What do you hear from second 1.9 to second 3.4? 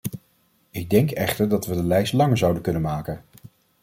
langer zouden kunnen maken.